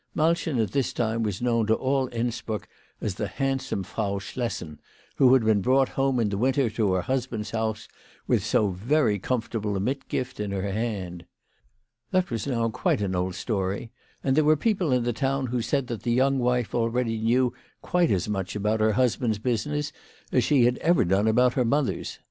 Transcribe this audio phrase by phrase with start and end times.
[0.15, 2.67] Malchen at this time was known to all Innsbruck
[3.01, 4.79] as the handsome Frau Schlessen
[5.17, 7.87] who had been brought home in the winter to her husband's house
[8.25, 11.25] with so very comfortable a mitgift in her hand.
[12.09, 13.91] That was now quite an old story,
[14.23, 17.53] and there were people in the town who said that the young wife already knew
[17.83, 19.91] quite as much about her husband's business
[20.31, 22.17] as she had ever done about her mother's.